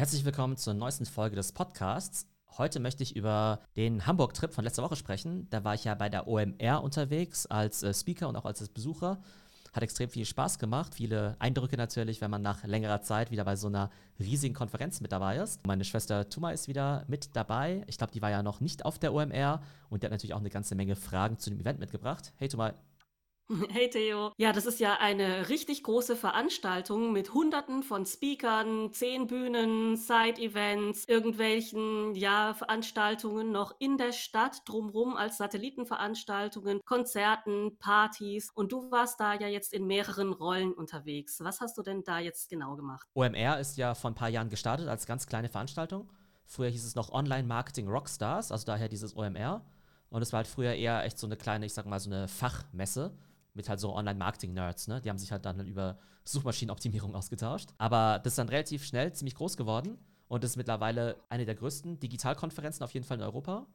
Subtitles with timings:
[0.00, 2.26] Herzlich willkommen zur neuesten Folge des Podcasts.
[2.56, 5.46] Heute möchte ich über den Hamburg-Trip von letzter Woche sprechen.
[5.50, 9.20] Da war ich ja bei der OMR unterwegs als äh, Speaker und auch als Besucher.
[9.74, 13.56] Hat extrem viel Spaß gemacht, viele Eindrücke natürlich, wenn man nach längerer Zeit wieder bei
[13.56, 15.66] so einer riesigen Konferenz mit dabei ist.
[15.66, 17.84] Meine Schwester Tuma ist wieder mit dabei.
[17.86, 19.60] Ich glaube, die war ja noch nicht auf der OMR
[19.90, 22.32] und die hat natürlich auch eine ganze Menge Fragen zu dem Event mitgebracht.
[22.36, 22.72] Hey Tuma,
[23.70, 24.32] Hey Theo.
[24.36, 31.06] Ja, das ist ja eine richtig große Veranstaltung mit Hunderten von Speakern, zehn Bühnen, Side-Events,
[31.08, 38.50] irgendwelchen, ja, Veranstaltungen noch in der Stadt drumrum als Satellitenveranstaltungen, Konzerten, Partys.
[38.54, 41.40] Und du warst da ja jetzt in mehreren Rollen unterwegs.
[41.40, 43.08] Was hast du denn da jetzt genau gemacht?
[43.14, 46.12] OMR ist ja vor ein paar Jahren gestartet als ganz kleine Veranstaltung.
[46.46, 49.64] Früher hieß es noch Online Marketing Rockstars, also daher dieses OMR.
[50.08, 52.26] Und es war halt früher eher echt so eine kleine, ich sag mal, so eine
[52.26, 53.12] Fachmesse
[53.54, 55.00] mit halt so Online-Marketing-Nerds, ne?
[55.00, 57.70] Die haben sich halt dann über Suchmaschinenoptimierung ausgetauscht.
[57.78, 61.98] Aber das ist dann relativ schnell ziemlich groß geworden und ist mittlerweile eine der größten
[61.98, 63.66] Digitalkonferenzen auf jeden Fall in Europa.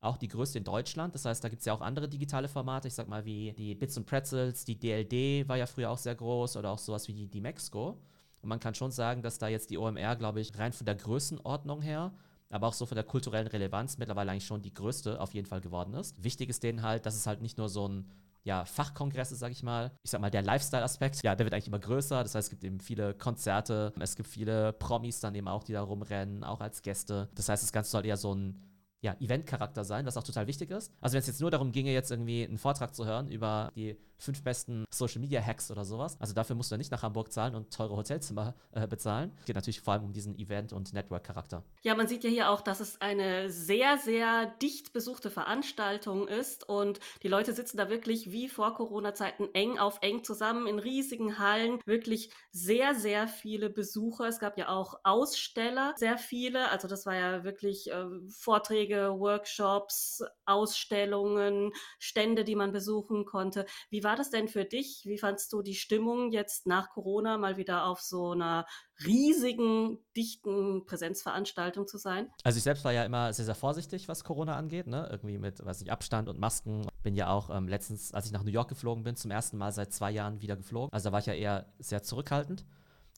[0.00, 1.14] Auch die größte in Deutschland.
[1.14, 2.88] Das heißt, da gibt es ja auch andere digitale Formate.
[2.88, 6.14] Ich sag mal, wie die Bits und Pretzels, die DLD war ja früher auch sehr
[6.14, 7.98] groß oder auch sowas wie die, die Mexco.
[8.42, 10.94] Und man kann schon sagen, dass da jetzt die OMR, glaube ich, rein von der
[10.94, 12.12] Größenordnung her
[12.50, 15.60] aber auch so von der kulturellen Relevanz mittlerweile eigentlich schon die größte auf jeden Fall
[15.60, 16.22] geworden ist.
[16.22, 18.10] Wichtig ist denen halt, dass es halt nicht nur so ein
[18.46, 19.90] ja, Fachkongresse, sag ich mal.
[20.04, 22.22] Ich sag mal, der Lifestyle-Aspekt, ja, der wird eigentlich immer größer.
[22.22, 25.72] Das heißt, es gibt eben viele Konzerte, es gibt viele Promis dann eben auch, die
[25.72, 27.28] da rumrennen, auch als Gäste.
[27.34, 28.62] Das heißt, das Ganze soll eher so ein
[29.00, 30.92] ja, Event-Charakter sein, was auch total wichtig ist.
[31.00, 33.96] Also wenn es jetzt nur darum ginge, jetzt irgendwie einen Vortrag zu hören über die
[34.18, 36.16] fünf besten Social Media Hacks oder sowas.
[36.20, 39.32] Also dafür musst du nicht nach Hamburg zahlen und teure Hotelzimmer äh, bezahlen.
[39.44, 41.62] Geht natürlich vor allem um diesen Event- und Network-Charakter.
[41.82, 46.68] Ja, man sieht ja hier auch, dass es eine sehr, sehr dicht besuchte Veranstaltung ist
[46.68, 51.38] und die Leute sitzen da wirklich wie vor Corona-Zeiten eng auf eng zusammen in riesigen
[51.38, 51.80] Hallen.
[51.84, 54.26] Wirklich sehr, sehr viele Besucher.
[54.26, 56.70] Es gab ja auch Aussteller, sehr viele.
[56.70, 63.66] Also das war ja wirklich äh, Vorträge, Workshops, Ausstellungen, Stände, die man besuchen konnte.
[63.90, 65.02] Wie war das denn für dich?
[65.04, 68.64] Wie fandst du die Stimmung jetzt nach Corona mal wieder auf so einer
[69.04, 72.30] riesigen, dichten Präsenzveranstaltung zu sein?
[72.44, 75.08] Also ich selbst war ja immer sehr, sehr vorsichtig, was Corona angeht, ne?
[75.10, 76.86] Irgendwie mit, weiß nicht, Abstand und Masken.
[77.02, 79.72] Bin ja auch ähm, letztens, als ich nach New York geflogen bin, zum ersten Mal
[79.72, 80.92] seit zwei Jahren wieder geflogen.
[80.92, 82.64] Also da war ich ja eher sehr zurückhaltend.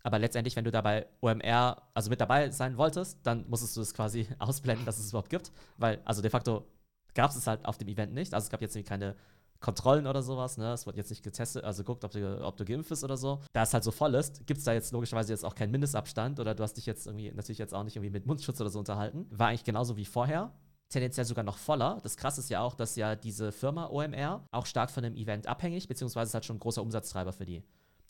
[0.03, 3.93] Aber letztendlich, wenn du dabei OMR, also mit dabei sein wolltest, dann musstest du es
[3.93, 5.53] quasi ausblenden, dass es überhaupt gibt.
[5.77, 6.67] Weil, also de facto
[7.15, 8.33] gab es halt auf dem Event nicht.
[8.33, 9.17] Also es gab jetzt keine
[9.61, 10.73] Kontrollen oder sowas, ne?
[10.73, 13.41] Es wird jetzt nicht getestet, also guckt, ob du, ob du geimpft bist oder so.
[13.53, 16.39] Da es halt so voll ist, gibt es da jetzt logischerweise jetzt auch keinen Mindestabstand
[16.39, 18.79] oder du hast dich jetzt irgendwie natürlich jetzt auch nicht irgendwie mit Mundschutz oder so
[18.79, 19.27] unterhalten.
[19.31, 20.53] War eigentlich genauso wie vorher.
[20.91, 21.99] Tendenziell sogar noch voller.
[22.03, 25.47] Das krasse ist ja auch, dass ja diese Firma OMR auch stark von dem Event
[25.47, 27.63] abhängig, beziehungsweise ist halt schon ein großer Umsatztreiber für die.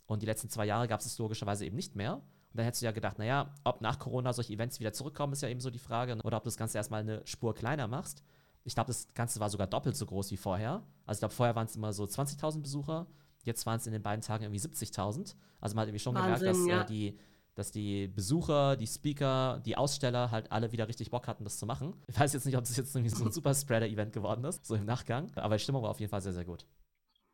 [0.06, 2.14] Und die letzten zwei Jahre gab es es logischerweise eben nicht mehr.
[2.14, 2.22] Und
[2.54, 5.48] dann hättest du ja gedacht, naja, ob nach Corona solche Events wieder zurückkommen, ist ja
[5.48, 6.16] eben so die Frage.
[6.22, 8.22] Oder ob du das Ganze erstmal eine Spur kleiner machst.
[8.68, 10.82] Ich glaube, das Ganze war sogar doppelt so groß wie vorher.
[11.06, 13.06] Also ich glaube, vorher waren es immer so 20.000 Besucher.
[13.42, 15.34] Jetzt waren es in den beiden Tagen irgendwie 70.000.
[15.58, 16.82] Also man hat irgendwie schon Wahnsinn, gemerkt, dass äh, ja.
[16.82, 17.18] äh, die
[17.54, 21.66] dass die Besucher, die Speaker, die Aussteller halt alle wieder richtig Bock hatten, das zu
[21.66, 21.92] machen.
[22.06, 24.84] Ich weiß jetzt nicht, ob das jetzt irgendwie so ein Super-Spreader-Event geworden ist, so im
[24.84, 25.32] Nachgang.
[25.34, 26.64] Aber die Stimmung war auf jeden Fall sehr, sehr gut.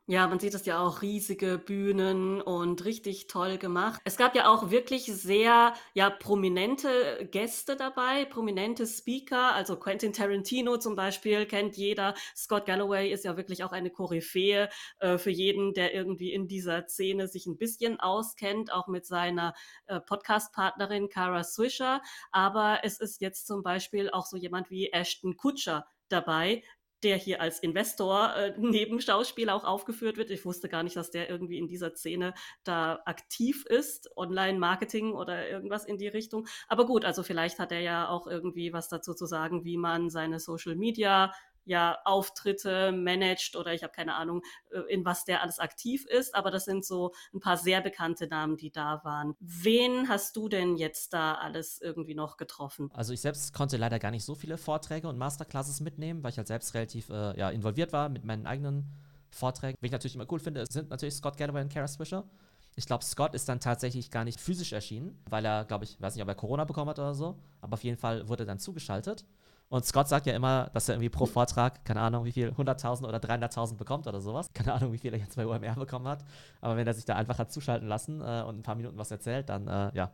[0.07, 4.03] Ja, man sieht es ja auch, riesige Bühnen und richtig toll gemacht.
[4.05, 9.55] Es gab ja auch wirklich sehr, ja, prominente Gäste dabei, prominente Speaker.
[9.55, 12.15] Also Quentin Tarantino zum Beispiel kennt jeder.
[12.37, 16.87] Scott Galloway ist ja wirklich auch eine Koryphäe äh, für jeden, der irgendwie in dieser
[16.87, 19.55] Szene sich ein bisschen auskennt, auch mit seiner
[19.87, 22.03] äh, Podcast-Partnerin Cara Swisher.
[22.31, 26.63] Aber es ist jetzt zum Beispiel auch so jemand wie Ashton Kutcher dabei,
[27.05, 30.31] der hier als Investor äh, neben Schauspieler auch aufgeführt wird.
[30.31, 32.35] Ich wusste gar nicht, dass der irgendwie in dieser Szene
[32.65, 36.47] da aktiv ist, Online-Marketing oder irgendwas in die Richtung.
[36.69, 40.11] Aber gut, also vielleicht hat er ja auch irgendwie was dazu zu sagen, wie man
[40.11, 41.33] seine Social Media
[41.65, 46.35] ja Auftritte managt oder ich habe keine Ahnung, äh, in was der alles aktiv ist,
[46.35, 49.35] aber das sind so ein paar sehr bekannte Namen, die da waren.
[49.41, 52.91] Wen hast du denn jetzt da alles irgendwie noch getroffen?
[52.95, 56.39] Also ich selbst konnte leider gar nicht so viele Vorträge und Masterclasses mitnehmen, weil ich
[56.39, 58.91] halt selbst relativ äh, ja, involviert war mit meinen eigenen
[59.31, 59.77] Vorträgen.
[59.81, 62.25] Was ich natürlich immer cool finde, sind natürlich Scott Galloway und Kara Swisher.
[62.77, 66.15] Ich glaube, Scott ist dann tatsächlich gar nicht physisch erschienen, weil er, glaube ich, weiß
[66.15, 68.59] nicht, ob er Corona bekommen hat oder so, aber auf jeden Fall wurde er dann
[68.59, 69.25] zugeschaltet.
[69.69, 73.07] Und Scott sagt ja immer, dass er irgendwie pro Vortrag, keine Ahnung, wie viel, 100.000
[73.09, 74.49] oder 300.000 bekommt oder sowas.
[74.55, 76.25] Keine Ahnung, wie viel er jetzt bei UMR bekommen hat.
[76.61, 79.11] Aber wenn er sich da einfach hat zuschalten lassen äh, und ein paar Minuten was
[79.11, 80.13] erzählt, dann, äh, ja,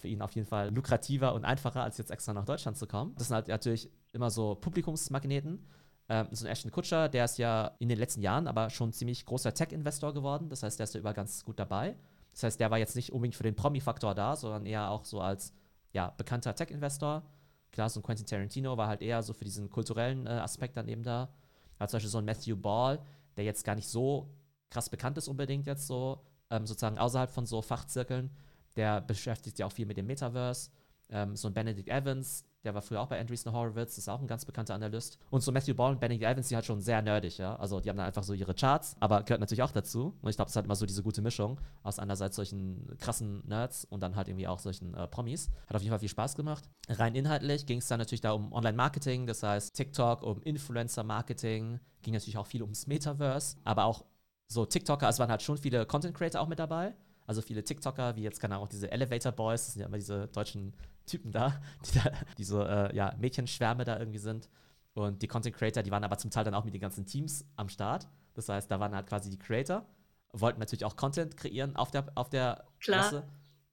[0.00, 3.14] für ihn auf jeden Fall lukrativer und einfacher, als jetzt extra nach Deutschland zu kommen.
[3.16, 5.64] Das sind halt natürlich immer so Publikumsmagneten.
[6.08, 9.24] Ähm, so ein Ashton Kutscher, der ist ja in den letzten Jahren aber schon ziemlich
[9.26, 10.48] großer Tech-Investor geworden.
[10.48, 11.94] Das heißt, der ist da überall ganz gut dabei.
[12.32, 15.20] Das heißt, der war jetzt nicht unbedingt für den Promi-Faktor da, sondern eher auch so
[15.20, 15.52] als
[15.92, 17.22] ja, bekannter Tech-Investor.
[17.72, 21.02] Klar, so ein Quentin Tarantino war halt eher so für diesen kulturellen äh, Aspekt daneben
[21.02, 21.32] da.
[21.78, 23.00] Aber zum Beispiel so ein Matthew Ball,
[23.36, 24.28] der jetzt gar nicht so
[24.70, 28.30] krass bekannt ist unbedingt jetzt so, ähm, sozusagen außerhalb von so Fachzirkeln.
[28.76, 30.70] Der beschäftigt sich auch viel mit dem Metaverse.
[31.08, 34.26] Ähm, so ein Benedict Evans, der war früher auch bei Andreessen Horowitz, ist auch ein
[34.26, 35.18] ganz bekannter Analyst.
[35.30, 37.56] Und so Matthew Ball und Benedict Evans, die halt schon sehr nerdig, ja.
[37.56, 40.14] Also die haben dann einfach so ihre Charts, aber gehört natürlich auch dazu.
[40.20, 43.84] Und ich glaube, es halt immer so diese gute Mischung aus einerseits solchen krassen Nerds
[43.84, 45.50] und dann halt irgendwie auch solchen äh, Promis.
[45.66, 46.64] Hat auf jeden Fall viel Spaß gemacht.
[46.88, 52.14] Rein inhaltlich ging es dann natürlich da um Online-Marketing, das heißt TikTok, um Influencer-Marketing, ging
[52.14, 54.04] natürlich auch viel ums Metaverse, aber auch
[54.48, 56.94] so TikToker, es waren halt schon viele Content-Creator auch mit dabei.
[57.30, 60.26] Also viele TikToker, wie jetzt, keine Ahnung, diese Elevator Boys, das sind ja immer diese
[60.26, 60.74] deutschen
[61.06, 64.48] Typen da, die da, diese äh, ja, Mädchenschwärme da irgendwie sind.
[64.94, 67.48] Und die Content Creator, die waren aber zum Teil dann auch mit den ganzen Teams
[67.54, 68.08] am Start.
[68.34, 69.86] Das heißt, da waren halt quasi die Creator,
[70.32, 73.04] wollten natürlich auch Content kreieren auf der, auf der Klar.
[73.04, 73.28] Messe.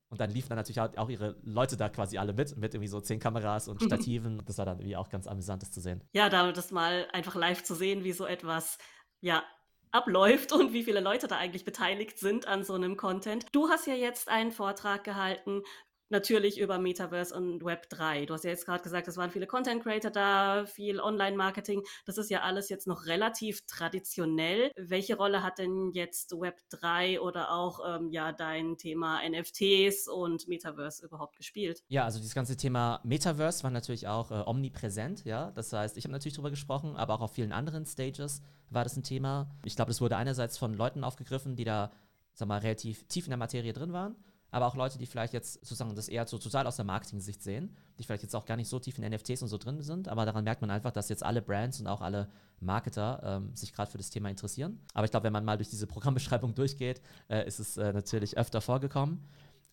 [0.09, 3.01] Und dann liefen dann natürlich auch ihre Leute da quasi alle mit, mit irgendwie so
[3.01, 4.39] zehn Kameras und Stativen.
[4.45, 6.03] das war dann irgendwie auch ganz amüsant, das zu sehen.
[6.13, 8.77] Ja, da das mal einfach live zu sehen, wie so etwas,
[9.19, 9.43] ja,
[9.91, 13.45] abläuft und wie viele Leute da eigentlich beteiligt sind an so einem Content.
[13.51, 15.63] Du hast ja jetzt einen Vortrag gehalten
[16.09, 18.25] natürlich über Metaverse und Web 3.
[18.25, 21.83] Du hast ja jetzt gerade gesagt, es waren viele Content Creator da, viel Online-Marketing.
[22.05, 24.71] Das ist ja alles jetzt noch relativ traditionell.
[24.77, 30.47] Welche Rolle hat denn jetzt Web 3 oder auch ähm, ja dein Thema NFTs und
[30.47, 31.83] Metaverse überhaupt gespielt?
[31.87, 35.51] Ja, also dieses ganze Thema Metaverse war natürlich auch äh, omnipräsent, ja.
[35.51, 38.95] Das heißt, ich habe natürlich darüber gesprochen, aber auch auf vielen anderen Stages war das
[38.97, 39.49] ein Thema.
[39.63, 41.91] Ich glaube, es wurde einerseits von Leuten aufgegriffen, die da,
[42.33, 44.15] sag mal, relativ tief in der Materie drin waren
[44.57, 47.75] aber auch Leute, die vielleicht jetzt sozusagen das eher so total aus der Marketing-Sicht sehen,
[47.97, 50.25] die vielleicht jetzt auch gar nicht so tief in NFTs und so drin sind, aber
[50.25, 52.27] daran merkt man einfach, dass jetzt alle Brands und auch alle
[52.59, 54.79] Marketer ähm, sich gerade für das Thema interessieren.
[54.95, 58.35] Aber ich glaube, wenn man mal durch diese Programmbeschreibung durchgeht, äh, ist es äh, natürlich
[58.37, 59.23] öfter vorgekommen.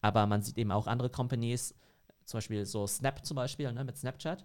[0.03, 1.75] Aber man sieht eben auch andere Companies,
[2.27, 4.45] zum Beispiel so Snap zum Beispiel, ne, mit Snapchat,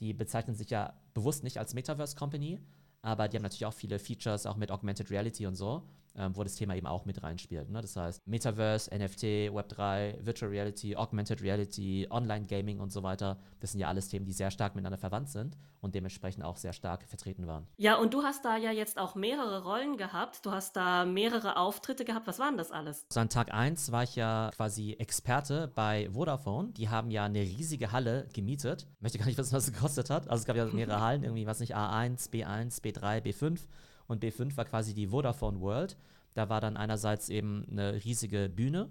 [0.00, 2.60] die bezeichnen sich ja bewusst nicht als Metaverse Company,
[3.00, 5.82] aber die haben natürlich auch viele Features, auch mit Augmented Reality und so
[6.18, 7.70] ähm, wo das Thema eben auch mit reinspielt.
[7.70, 7.80] Ne?
[7.80, 13.80] Das heißt, Metaverse, NFT, Web3, Virtual Reality, Augmented Reality, Online-Gaming und so weiter, das sind
[13.80, 17.46] ja alles Themen, die sehr stark miteinander verwandt sind und dementsprechend auch sehr stark vertreten
[17.46, 17.66] waren.
[17.76, 20.44] Ja, und du hast da ja jetzt auch mehrere Rollen gehabt.
[20.44, 22.26] Du hast da mehrere Auftritte gehabt.
[22.26, 23.06] Was waren das alles?
[23.10, 26.72] So an Tag 1 war ich ja quasi Experte bei Vodafone.
[26.72, 28.88] Die haben ja eine riesige Halle gemietet.
[28.96, 30.28] Ich möchte gar nicht wissen, was es gekostet hat.
[30.28, 33.60] Also es gab ja mehrere Hallen, irgendwie, was nicht, A1, B1, B3, B5
[34.08, 35.96] und B5 war quasi die Vodafone World.
[36.34, 38.90] Da war dann einerseits eben eine riesige Bühne,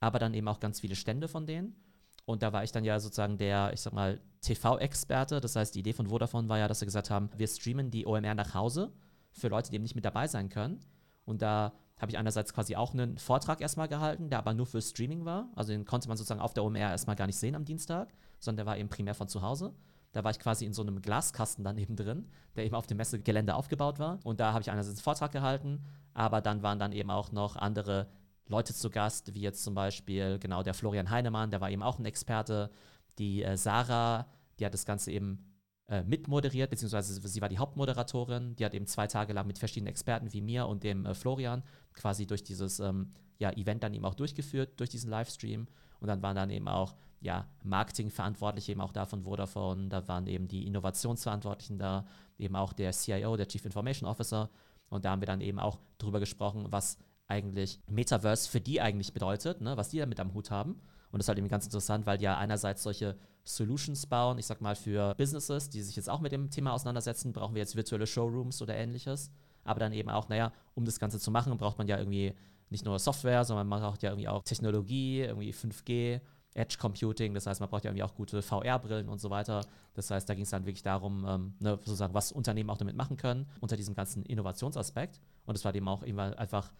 [0.00, 1.76] aber dann eben auch ganz viele Stände von denen.
[2.24, 5.40] Und da war ich dann ja sozusagen der, ich sag mal, TV-Experte.
[5.40, 8.06] Das heißt, die Idee von Vodafone war ja, dass sie gesagt haben, wir streamen die
[8.06, 8.92] OMR nach Hause
[9.32, 10.80] für Leute, die eben nicht mit dabei sein können.
[11.24, 14.82] Und da habe ich einerseits quasi auch einen Vortrag erstmal gehalten, der aber nur für
[14.82, 15.48] Streaming war.
[15.54, 18.58] Also den konnte man sozusagen auf der OMR erstmal gar nicht sehen am Dienstag, sondern
[18.58, 19.74] der war eben primär von zu Hause.
[20.12, 23.54] Da war ich quasi in so einem Glaskasten daneben drin, der eben auf dem Messegelände
[23.54, 24.20] aufgebaut war.
[24.24, 25.82] Und da habe ich einerseits einen Vortrag gehalten,
[26.14, 28.08] aber dann waren dann eben auch noch andere
[28.46, 31.98] Leute zu Gast, wie jetzt zum Beispiel genau der Florian Heinemann, der war eben auch
[31.98, 32.70] ein Experte.
[33.18, 34.26] Die äh, Sarah,
[34.58, 35.52] die hat das Ganze eben
[35.88, 38.56] äh, mitmoderiert, beziehungsweise sie war die Hauptmoderatorin.
[38.56, 41.62] Die hat eben zwei Tage lang mit verschiedenen Experten wie mir und dem äh, Florian
[41.94, 45.66] quasi durch dieses ähm, ja, Event dann eben auch durchgeführt, durch diesen Livestream.
[46.02, 50.26] Und dann waren dann eben auch ja, Marketingverantwortliche eben auch da von Vodafone, da waren
[50.26, 52.04] eben die Innovationsverantwortlichen da,
[52.36, 54.50] eben auch der CIO, der Chief Information Officer.
[54.88, 59.12] Und da haben wir dann eben auch darüber gesprochen, was eigentlich Metaverse für die eigentlich
[59.14, 60.72] bedeutet, ne, was die damit am Hut haben.
[61.12, 64.46] Und das ist halt eben ganz interessant, weil die ja einerseits solche Solutions bauen, ich
[64.46, 67.76] sag mal für Businesses, die sich jetzt auch mit dem Thema auseinandersetzen, brauchen wir jetzt
[67.76, 69.30] virtuelle Showrooms oder ähnliches.
[69.64, 72.34] Aber dann eben auch, naja, um das Ganze zu machen, braucht man ja irgendwie
[72.72, 76.20] nicht nur Software, sondern man braucht ja irgendwie auch Technologie, irgendwie 5G,
[76.54, 79.64] Edge Computing, das heißt, man braucht ja irgendwie auch gute VR-Brillen und so weiter.
[79.94, 82.96] Das heißt, da ging es dann wirklich darum, ähm, ne, sozusagen, was Unternehmen auch damit
[82.96, 85.20] machen können, unter diesem ganzen Innovationsaspekt.
[85.46, 86.72] Und es war eben auch immer einfach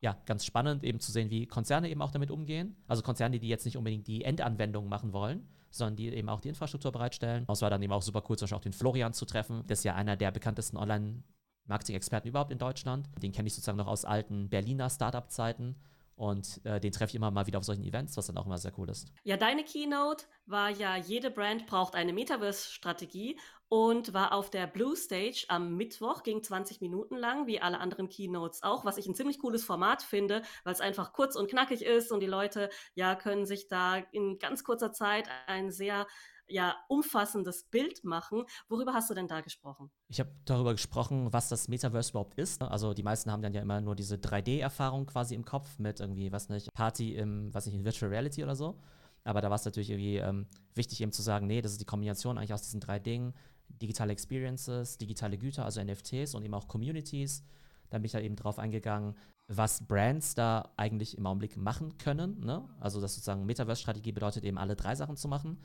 [0.00, 2.76] ja, ganz spannend, eben zu sehen, wie Konzerne eben auch damit umgehen.
[2.86, 6.48] Also Konzerne, die jetzt nicht unbedingt die Endanwendung machen wollen, sondern die eben auch die
[6.48, 7.44] Infrastruktur bereitstellen.
[7.48, 9.64] Es war dann eben auch super cool, zum Beispiel auch den Florian zu treffen.
[9.66, 11.24] Das ist ja einer der bekanntesten Online-
[11.68, 13.08] Marketing-Experten überhaupt in Deutschland.
[13.22, 15.76] Den kenne ich sozusagen noch aus alten Berliner Startup-Zeiten.
[16.18, 18.58] Und äh, den treffe ich immer mal wieder auf solchen Events, was dann auch immer
[18.58, 19.12] sehr cool ist.
[19.22, 24.96] Ja, deine Keynote war ja, jede Brand braucht eine Metaverse-Strategie und war auf der Blue
[24.96, 29.14] Stage am Mittwoch, ging 20 Minuten lang, wie alle anderen Keynotes auch, was ich ein
[29.14, 33.14] ziemlich cooles Format finde, weil es einfach kurz und knackig ist und die Leute ja
[33.14, 36.08] können sich da in ganz kurzer Zeit ein sehr
[36.48, 38.44] ja, umfassendes Bild machen.
[38.68, 39.90] Worüber hast du denn da gesprochen?
[40.08, 42.62] Ich habe darüber gesprochen, was das Metaverse überhaupt ist.
[42.62, 46.32] Also die meisten haben dann ja immer nur diese 3D-Erfahrung quasi im Kopf mit irgendwie,
[46.32, 48.80] was nicht, Party im, was nicht, in Virtual Reality oder so.
[49.24, 51.86] Aber da war es natürlich irgendwie ähm, wichtig, eben zu sagen, nee, das ist die
[51.86, 53.34] Kombination eigentlich aus diesen drei Dingen:
[53.68, 57.44] digitale Experiences, digitale Güter, also NFTs und eben auch Communities.
[57.90, 59.16] Dann bin ich da eben drauf eingegangen,
[59.48, 62.40] was Brands da eigentlich im Augenblick machen können.
[62.40, 62.68] Ne?
[62.80, 65.58] Also, das sozusagen Metaverse-Strategie bedeutet eben alle drei Sachen zu machen.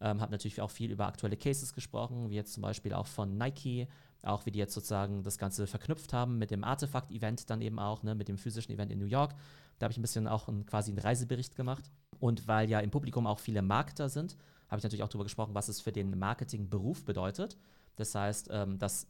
[0.00, 3.38] Ähm, habe natürlich auch viel über aktuelle Cases gesprochen, wie jetzt zum Beispiel auch von
[3.38, 3.88] Nike,
[4.22, 8.02] auch wie die jetzt sozusagen das Ganze verknüpft haben mit dem Artefakt-Event dann eben auch,
[8.02, 9.34] ne, mit dem physischen Event in New York.
[9.78, 11.90] Da habe ich ein bisschen auch ein, quasi einen Reisebericht gemacht.
[12.18, 14.36] Und weil ja im Publikum auch viele Marketer sind,
[14.68, 17.56] habe ich natürlich auch darüber gesprochen, was es für den Marketingberuf bedeutet.
[17.96, 19.06] Das heißt, ähm, dass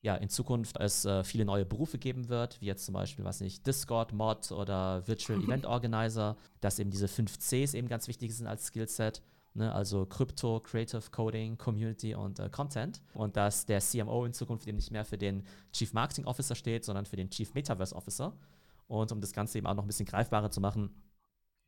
[0.00, 3.40] ja, in Zukunft es äh, viele neue Berufe geben wird, wie jetzt zum Beispiel, was
[3.40, 8.46] nicht, Discord-Mod oder Virtual Event Organizer, dass eben diese fünf Cs eben ganz wichtig sind
[8.46, 9.22] als Skillset.
[9.58, 13.02] Ne, also Crypto, Creative Coding, Community und äh, Content.
[13.12, 16.84] Und dass der CMO in Zukunft eben nicht mehr für den Chief Marketing Officer steht,
[16.84, 18.36] sondern für den Chief Metaverse Officer.
[18.86, 20.94] Und um das Ganze eben auch noch ein bisschen greifbarer zu machen,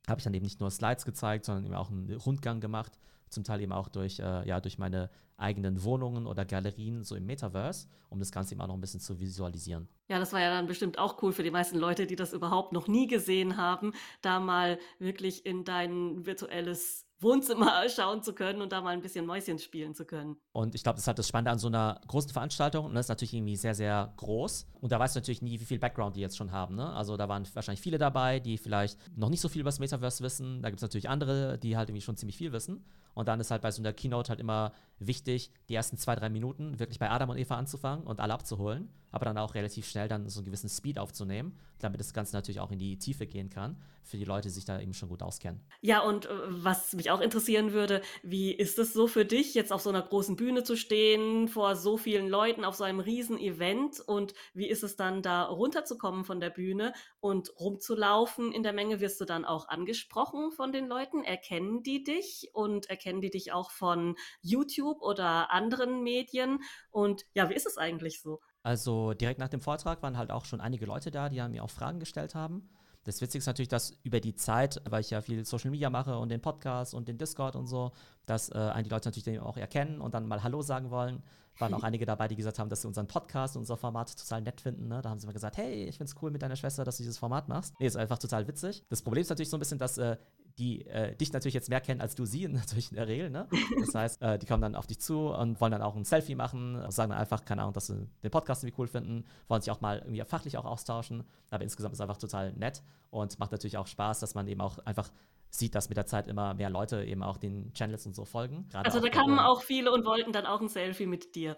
[0.09, 2.97] habe ich dann eben nicht nur Slides gezeigt, sondern eben auch einen Rundgang gemacht,
[3.28, 7.26] zum Teil eben auch durch, äh, ja, durch meine eigenen Wohnungen oder Galerien so im
[7.26, 9.88] Metaverse, um das Ganze eben auch noch ein bisschen zu visualisieren.
[10.09, 12.73] Ja, das war ja dann bestimmt auch cool für die meisten Leute, die das überhaupt
[12.73, 18.73] noch nie gesehen haben, da mal wirklich in dein virtuelles Wohnzimmer schauen zu können und
[18.73, 20.37] da mal ein bisschen Mäuschen spielen zu können.
[20.53, 22.87] Und ich glaube, das ist halt das Spannende an so einer großen Veranstaltung.
[22.87, 24.67] Und das ist natürlich irgendwie sehr, sehr groß.
[24.81, 26.77] Und da weißt du natürlich nie, wie viel Background die jetzt schon haben.
[26.77, 26.93] Ne?
[26.93, 30.23] Also da waren wahrscheinlich viele dabei, die vielleicht noch nicht so viel über das Metaverse
[30.23, 30.62] wissen.
[30.62, 32.85] Da gibt es natürlich andere, die halt irgendwie schon ziemlich viel wissen.
[33.14, 36.29] Und dann ist halt bei so einer Keynote halt immer wichtig, die ersten zwei, drei
[36.29, 40.09] Minuten wirklich bei Adam und Eva anzufangen und alle abzuholen, aber dann auch relativ schnell
[40.09, 43.49] dann so einen gewissen Speed aufzunehmen, damit das Ganze natürlich auch in die Tiefe gehen
[43.49, 45.61] kann, für die Leute, die sich da eben schon gut auskennen.
[45.81, 49.73] Ja, und äh, was mich auch interessieren würde, wie ist es so für dich, jetzt
[49.73, 53.38] auf so einer großen Bühne zu stehen, vor so vielen Leuten, auf so einem riesen
[53.38, 58.75] Event und wie ist es dann da runterzukommen von der Bühne und rumzulaufen in der
[58.75, 59.00] Menge?
[59.00, 61.25] Wirst du dann auch angesprochen von den Leuten?
[61.25, 65.02] Erkennen die dich und erkennen die dich auch von YouTube?
[65.02, 66.61] Oder anderen Medien.
[66.90, 68.40] Und ja, wie ist es eigentlich so?
[68.62, 71.71] Also direkt nach dem Vortrag waren halt auch schon einige Leute da, die mir auch
[71.71, 72.69] Fragen gestellt haben.
[73.04, 76.19] Das Witzige ist natürlich, dass über die Zeit, weil ich ja viel Social Media mache
[76.19, 77.92] und den Podcast und den Discord und so,
[78.26, 81.23] dass äh, einige Leute natürlich den auch erkennen und dann mal Hallo sagen wollen.
[81.59, 84.61] Waren auch einige dabei, die gesagt haben, dass sie unseren Podcast, unser Format total nett
[84.61, 84.88] finden.
[84.88, 85.00] Ne?
[85.00, 87.02] Da haben sie mal gesagt, hey, ich finde es cool mit deiner Schwester, dass du
[87.02, 87.75] dieses Format machst.
[87.80, 88.85] Nee, ist einfach total witzig.
[88.90, 90.19] Das Problem ist natürlich so ein bisschen, dass äh,
[90.59, 93.30] die äh, dich natürlich jetzt mehr kennen als du sie, natürlich in der Regel.
[93.30, 93.49] Ne?
[93.78, 96.35] Das heißt, äh, die kommen dann auf dich zu und wollen dann auch ein Selfie
[96.35, 99.71] machen, sagen dann einfach, keine Ahnung, dass sie den Podcast irgendwie cool finden, wollen sich
[99.71, 101.25] auch mal irgendwie fachlich auch austauschen.
[101.50, 104.61] Aber insgesamt ist es einfach total nett und macht natürlich auch Spaß, dass man eben
[104.61, 105.11] auch einfach
[105.50, 108.69] sieht, dass mit der Zeit immer mehr Leute eben auch den Channels und so folgen.
[108.73, 111.57] also da kamen auch viele und wollten dann auch ein Selfie mit dir.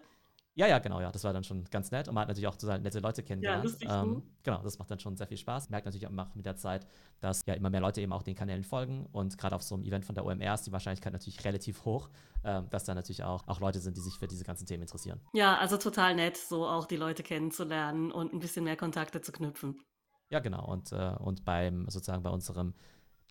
[0.55, 1.11] Ja, ja, genau, ja.
[1.11, 2.09] Das war dann schon ganz nett.
[2.09, 3.65] Und man hat natürlich auch total nette Leute kennengelernt.
[3.65, 5.71] Ja, lustig, ähm, genau, das macht dann schon sehr viel Spaß.
[5.71, 6.87] Merkt natürlich auch mit der Zeit,
[7.21, 9.07] dass ja immer mehr Leute eben auch den Kanälen folgen.
[9.13, 12.11] Und gerade auf so einem Event von der OMR ist die Wahrscheinlichkeit natürlich relativ hoch,
[12.45, 15.21] ähm, dass da natürlich auch, auch Leute sind, die sich für diese ganzen Themen interessieren.
[15.33, 19.33] Ja, also total nett, so auch die Leute kennenzulernen und ein bisschen mehr Kontakte zu
[19.33, 19.81] knüpfen.
[20.29, 20.67] Ja, genau.
[20.67, 22.75] Und, äh, und beim sozusagen bei unserem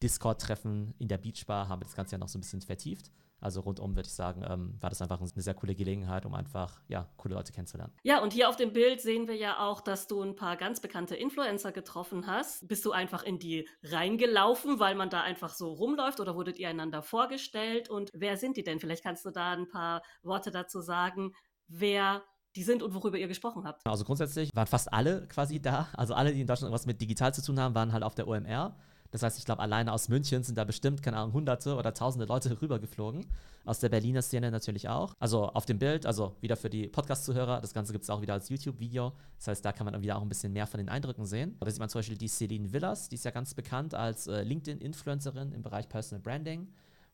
[0.02, 3.12] Discord-Treffen in der Beachbar haben wir das Ganze ja noch so ein bisschen vertieft.
[3.42, 6.80] Also rundum würde ich sagen, ähm, war das einfach eine sehr coole Gelegenheit, um einfach
[6.88, 7.92] ja, coole Leute kennenzulernen.
[8.04, 10.80] Ja, und hier auf dem Bild sehen wir ja auch, dass du ein paar ganz
[10.80, 12.68] bekannte Influencer getroffen hast.
[12.68, 16.70] Bist du einfach in die reingelaufen, weil man da einfach so rumläuft oder wurdet ihr
[16.70, 17.90] einander vorgestellt?
[17.90, 18.80] Und wer sind die denn?
[18.80, 21.34] Vielleicht kannst du da ein paar Worte dazu sagen,
[21.68, 22.24] wer
[22.56, 23.86] die sind und worüber ihr gesprochen habt.
[23.88, 25.88] Also grundsätzlich waren fast alle quasi da.
[25.94, 28.28] Also alle, die in Deutschland was mit digital zu tun haben, waren halt auf der
[28.28, 28.78] OMR.
[29.12, 32.26] Das heißt, ich glaube, alleine aus München sind da bestimmt, keine Ahnung, hunderte oder tausende
[32.26, 33.26] Leute rübergeflogen.
[33.66, 35.14] Aus der Berliner Szene natürlich auch.
[35.20, 38.34] Also auf dem Bild, also wieder für die Podcast-Zuhörer, das Ganze gibt es auch wieder
[38.34, 39.12] als YouTube-Video.
[39.38, 41.58] Das heißt, da kann man wieder auch ein bisschen mehr von den Eindrücken sehen.
[41.60, 44.42] Da sieht man zum Beispiel die Celine Villas, die ist ja ganz bekannt als äh,
[44.44, 46.70] LinkedIn-Influencerin im Bereich Personal Branding.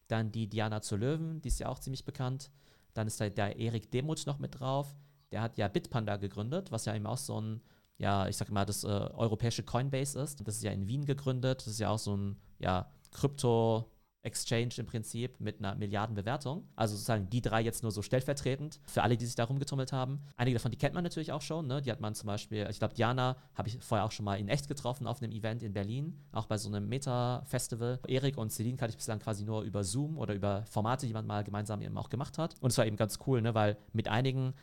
[0.07, 2.51] Dann die Diana zur Löwen, die ist ja auch ziemlich bekannt.
[2.93, 4.95] Dann ist da der Erik Demuth noch mit drauf.
[5.31, 7.61] Der hat ja Bitpanda gegründet, was ja eben auch so ein
[7.97, 10.47] ja, ich sag mal, das äh, europäische Coinbase ist.
[10.47, 11.61] Das ist ja in Wien gegründet.
[11.61, 13.85] Das ist ja auch so ein, ja, Krypto-
[14.27, 16.67] Exchange im Prinzip mit einer Milliardenbewertung.
[16.75, 20.21] Also sozusagen die drei jetzt nur so stellvertretend für alle, die sich da rumgetummelt haben.
[20.35, 21.65] Einige davon, die kennt man natürlich auch schon.
[21.65, 21.81] Ne?
[21.81, 24.49] Die hat man zum Beispiel, ich glaube, Diana habe ich vorher auch schon mal in
[24.49, 27.99] echt getroffen auf einem Event in Berlin, auch bei so einem Meta-Festival.
[28.07, 31.25] Erik und Celine kannte ich bislang quasi nur über Zoom oder über Formate, die man
[31.25, 32.55] mal gemeinsam eben auch gemacht hat.
[32.59, 33.55] Und es war eben ganz cool, ne?
[33.55, 34.53] weil mit einigen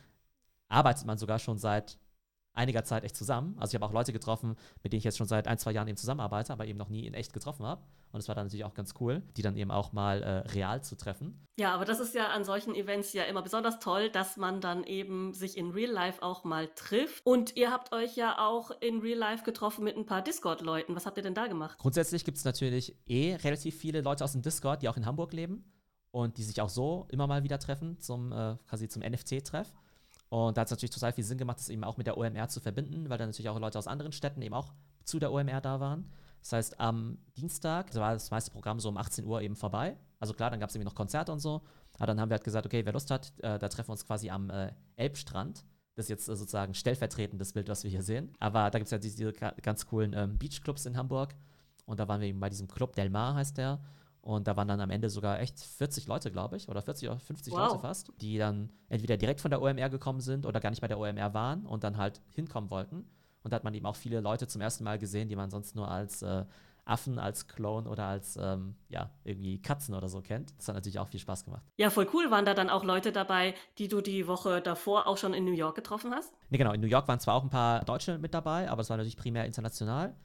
[0.67, 1.97] arbeitet man sogar schon seit
[2.55, 3.55] einiger Zeit echt zusammen.
[3.59, 5.87] Also ich habe auch Leute getroffen, mit denen ich jetzt schon seit ein, zwei Jahren
[5.87, 7.81] eben zusammenarbeite, aber eben noch nie in echt getroffen habe.
[8.11, 10.81] Und es war dann natürlich auch ganz cool, die dann eben auch mal äh, real
[10.81, 11.45] zu treffen.
[11.59, 14.85] Ja, aber das ist ja an solchen Events ja immer besonders toll, dass man dann
[14.85, 17.25] eben sich in Real Life auch mal trifft.
[17.25, 20.95] Und ihr habt euch ja auch in Real Life getroffen mit ein paar Discord-Leuten.
[20.95, 21.77] Was habt ihr denn da gemacht?
[21.77, 25.33] Grundsätzlich gibt es natürlich eh relativ viele Leute aus dem Discord, die auch in Hamburg
[25.33, 25.65] leben
[26.11, 29.73] und die sich auch so immer mal wieder treffen zum äh, quasi zum NFT-Treff.
[30.35, 32.49] Und da hat es natürlich total viel Sinn gemacht, das eben auch mit der OMR
[32.49, 34.73] zu verbinden, weil dann natürlich auch Leute aus anderen Städten eben auch
[35.05, 36.11] zu der OMR da waren.
[36.41, 39.95] Das heißt, am Dienstag war das meiste Programm so um 18 Uhr eben vorbei.
[40.19, 41.61] Also klar, dann gab es irgendwie noch Konzerte und so.
[41.93, 44.05] Aber dann haben wir halt gesagt, okay, wer Lust hat, äh, da treffen wir uns
[44.05, 45.63] quasi am äh, Elbstrand.
[45.95, 48.33] Das ist jetzt äh, sozusagen stellvertretendes Bild, was wir hier sehen.
[48.41, 51.33] Aber da gibt es ja diese, diese, ganz coolen ähm, Beachclubs in Hamburg.
[51.85, 53.79] Und da waren wir eben bei diesem Club Del Mar, heißt der.
[54.25, 57.19] Und da waren dann am Ende sogar echt 40 Leute, glaube ich, oder 40 oder
[57.19, 57.59] 50 wow.
[57.59, 60.87] Leute fast, die dann entweder direkt von der OMR gekommen sind oder gar nicht bei
[60.87, 63.05] der OMR waren und dann halt hinkommen wollten.
[63.43, 65.75] Und da hat man eben auch viele Leute zum ersten Mal gesehen, die man sonst
[65.75, 66.43] nur als äh,
[66.85, 70.57] Affen, als Clone oder als, ähm, ja, irgendwie Katzen oder so kennt.
[70.57, 71.61] Das hat natürlich auch viel Spaß gemacht.
[71.77, 72.31] Ja, voll cool.
[72.31, 75.51] Waren da dann auch Leute dabei, die du die Woche davor auch schon in New
[75.51, 76.33] York getroffen hast?
[76.49, 76.73] Nee, genau.
[76.73, 79.17] In New York waren zwar auch ein paar Deutsche mit dabei, aber es war natürlich
[79.17, 80.15] primär international.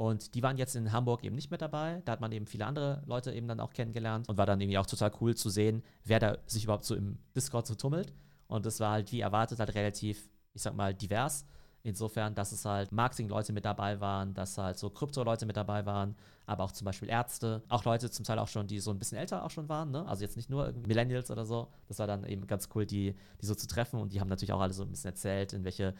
[0.00, 2.00] Und die waren jetzt in Hamburg eben nicht mit dabei.
[2.06, 4.78] Da hat man eben viele andere Leute eben dann auch kennengelernt und war dann irgendwie
[4.78, 8.14] auch total cool zu sehen, wer da sich überhaupt so im Discord so tummelt.
[8.46, 11.44] Und das war halt wie erwartet halt relativ, ich sag mal, divers.
[11.82, 16.16] Insofern, dass es halt Marketing-Leute mit dabei waren, dass halt so Krypto-Leute mit dabei waren,
[16.46, 19.18] aber auch zum Beispiel Ärzte, auch Leute zum Teil auch schon, die so ein bisschen
[19.18, 20.06] älter auch schon waren, ne?
[20.06, 21.68] Also jetzt nicht nur Millennials oder so.
[21.88, 24.54] Das war dann eben ganz cool, die, die so zu treffen und die haben natürlich
[24.54, 25.94] auch alle so ein bisschen erzählt, in welche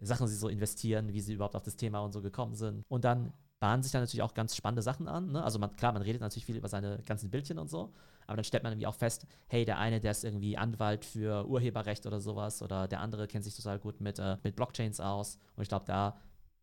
[0.00, 2.84] Sachen sie so investieren, wie sie überhaupt auf das Thema und so gekommen sind.
[2.88, 5.32] Und dann bahnen sich dann natürlich auch ganz spannende Sachen an.
[5.32, 5.42] Ne?
[5.42, 7.92] Also man, klar, man redet natürlich viel über seine ganzen Bildchen und so,
[8.26, 11.46] aber dann stellt man irgendwie auch fest, hey, der eine, der ist irgendwie Anwalt für
[11.48, 15.38] Urheberrecht oder sowas oder der andere kennt sich total gut mit, äh, mit Blockchains aus.
[15.56, 16.16] Und ich glaube, da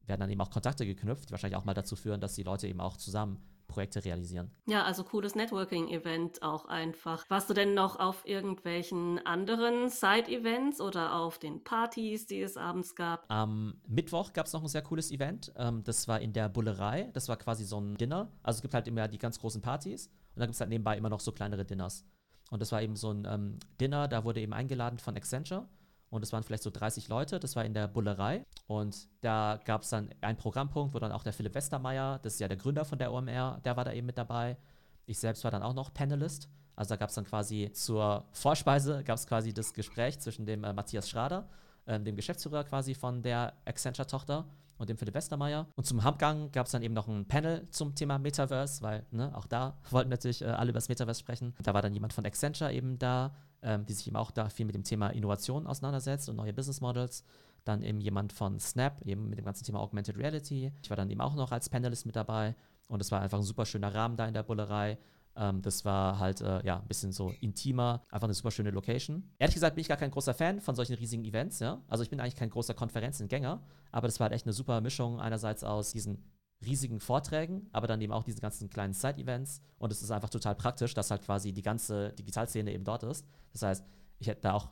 [0.06, 2.68] werden dann eben auch Kontakte geknüpft, die wahrscheinlich auch mal dazu führen, dass die Leute
[2.68, 4.52] eben auch zusammen Projekte realisieren.
[4.68, 7.26] Ja, also cooles Networking-Event auch einfach.
[7.30, 12.96] Warst du denn noch auf irgendwelchen anderen Side-Events oder auf den Partys, die es abends
[12.96, 13.26] gab?
[13.30, 15.52] Am Mittwoch gab es noch ein sehr cooles Event.
[15.58, 17.10] Ähm, das war in der Bullerei.
[17.14, 18.32] Das war quasi so ein Dinner.
[18.44, 20.98] Also es gibt halt immer die ganz großen Partys und dann gibt es halt nebenbei
[20.98, 22.06] immer noch so kleinere Dinners.
[22.52, 25.68] Und das war eben so ein ähm, Dinner, da wurde eben eingeladen von Accenture
[26.10, 29.82] und es waren vielleicht so 30 Leute, das war in der Bullerei und da gab
[29.82, 32.86] es dann einen Programmpunkt, wo dann auch der Philipp Westermeier, das ist ja der Gründer
[32.86, 34.58] von der OMR, der war da eben mit dabei.
[35.06, 36.50] Ich selbst war dann auch noch Panelist.
[36.76, 40.64] Also da gab es dann quasi zur Vorspeise, gab es quasi das Gespräch zwischen dem
[40.64, 41.48] äh, Matthias Schrader,
[41.86, 44.46] äh, dem Geschäftsführer quasi von der Accenture-Tochter
[44.78, 45.68] und dem Philipp Westermeier.
[45.76, 49.36] Und zum Hauptgang gab es dann eben noch ein Panel zum Thema Metaverse, weil ne,
[49.36, 51.54] auch da wollten natürlich äh, alle über das Metaverse sprechen.
[51.64, 53.34] Da war dann jemand von Accenture eben da,
[53.66, 56.80] ähm, die sich eben auch da viel mit dem Thema Innovation auseinandersetzt und neue Business
[56.80, 57.24] Models.
[57.66, 60.72] Dann eben jemand von Snap, eben mit dem ganzen Thema Augmented Reality.
[60.84, 62.56] Ich war dann eben auch noch als Panelist mit dabei.
[62.88, 65.00] Und es war einfach ein super schöner Rahmen da in der Bullerei.
[65.36, 69.32] Ähm, das war halt, äh, ja, ein bisschen so intimer, einfach eine super schöne Location.
[69.40, 71.82] Ehrlich gesagt bin ich gar kein großer Fan von solchen riesigen Events, ja.
[71.88, 75.20] Also ich bin eigentlich kein großer Konferenzengänger, aber das war halt echt eine super Mischung
[75.20, 76.24] einerseits aus diesen
[76.64, 79.62] riesigen Vorträgen, aber dann eben auch diese ganzen kleinen Side-Events.
[79.78, 83.26] Und es ist einfach total praktisch, dass halt quasi die ganze Digitalszene eben dort ist.
[83.52, 83.86] Das heißt,
[84.20, 84.72] ich hätte da auch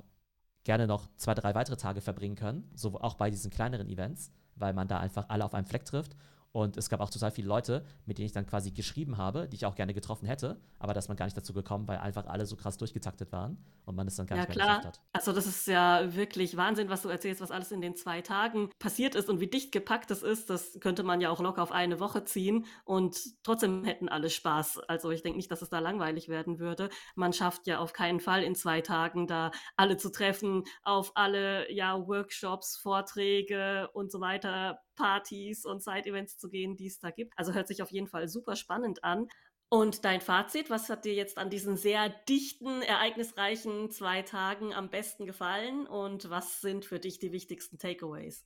[0.64, 4.74] gerne noch zwei, drei weitere Tage verbringen können, so auch bei diesen kleineren Events, weil
[4.74, 6.16] man da einfach alle auf einem Fleck trifft
[6.54, 9.56] und es gab auch total viele Leute, mit denen ich dann quasi geschrieben habe, die
[9.56, 12.46] ich auch gerne getroffen hätte, aber dass man gar nicht dazu gekommen, weil einfach alle
[12.46, 14.78] so krass durchgetaktet waren und man es dann gar ja, nicht mehr klar.
[14.78, 15.06] geschafft hat.
[15.14, 18.70] Also das ist ja wirklich Wahnsinn, was du erzählst, was alles in den zwei Tagen
[18.78, 20.52] passiert ist und wie dicht gepackt es ist.
[20.52, 24.78] Das könnte man ja auch locker auf eine Woche ziehen und trotzdem hätten alle Spaß.
[24.88, 26.90] Also ich denke nicht, dass es da langweilig werden würde.
[27.16, 31.72] Man schafft ja auf keinen Fall in zwei Tagen da alle zu treffen, auf alle
[31.74, 37.34] ja Workshops, Vorträge und so weiter Partys und Side-Events zu gehen, die es da gibt.
[37.38, 39.28] Also hört sich auf jeden Fall super spannend an.
[39.70, 44.92] Und dein Fazit, was hat dir jetzt an diesen sehr dichten, ereignisreichen zwei Tagen am
[44.92, 48.46] besten gefallen und was sind für dich die wichtigsten Takeaways?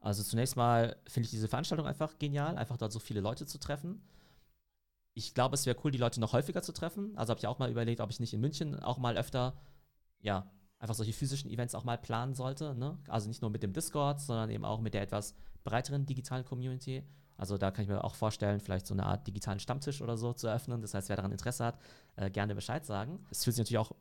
[0.00, 3.58] Also zunächst mal finde ich diese Veranstaltung einfach genial, einfach dort so viele Leute zu
[3.58, 4.08] treffen.
[5.12, 7.16] Ich glaube, es wäre cool, die Leute noch häufiger zu treffen.
[7.16, 9.60] Also habe ich auch mal überlegt, ob ich nicht in München auch mal öfter,
[10.20, 10.50] ja,
[10.84, 12.74] einfach solche physischen Events auch mal planen sollte.
[12.74, 12.98] Ne?
[13.08, 17.02] Also nicht nur mit dem Discord, sondern eben auch mit der etwas breiteren digitalen Community.
[17.38, 20.34] Also da kann ich mir auch vorstellen, vielleicht so eine Art digitalen Stammtisch oder so
[20.34, 20.82] zu eröffnen.
[20.82, 21.78] Das heißt, wer daran Interesse hat,
[22.16, 23.18] äh, gerne Bescheid sagen.
[23.30, 23.92] Es fühlt sich natürlich auch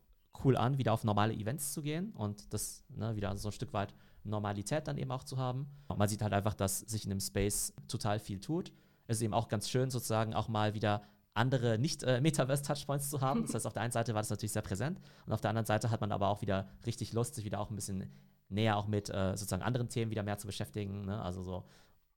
[0.44, 3.72] cool an, wieder auf normale Events zu gehen und das ne, wieder so ein Stück
[3.72, 3.94] weit
[4.26, 5.68] Normalität dann eben auch zu haben.
[5.88, 8.74] Und man sieht halt einfach, dass sich in dem Space total viel tut.
[9.08, 11.02] Es ist eben auch ganz schön, sozusagen auch mal wieder
[11.34, 13.44] andere nicht-Metaverse-Touchpoints äh, zu haben.
[13.44, 15.66] Das heißt, auf der einen Seite war das natürlich sehr präsent und auf der anderen
[15.66, 18.12] Seite hat man aber auch wieder richtig Lust, sich wieder auch ein bisschen
[18.50, 21.06] näher auch mit äh, sozusagen anderen Themen wieder mehr zu beschäftigen.
[21.06, 21.22] Ne?
[21.22, 21.66] Also so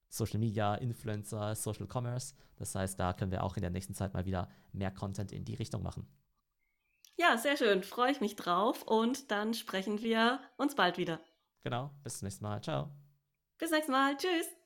[0.09, 2.35] Social Media, Influencer, Social Commerce.
[2.57, 5.44] Das heißt, da können wir auch in der nächsten Zeit mal wieder mehr Content in
[5.44, 6.07] die Richtung machen.
[7.16, 7.83] Ja, sehr schön.
[7.83, 8.83] Freue ich mich drauf.
[8.83, 11.20] Und dann sprechen wir uns bald wieder.
[11.62, 11.90] Genau.
[12.02, 12.62] Bis zum nächsten Mal.
[12.62, 12.90] Ciao.
[13.59, 14.16] Bis nächstes Mal.
[14.16, 14.46] Tschüss.